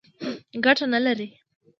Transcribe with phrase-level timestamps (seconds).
[0.63, 1.27] ګټه نه لري.